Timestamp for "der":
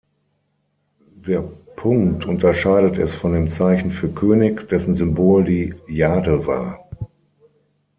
1.27-1.41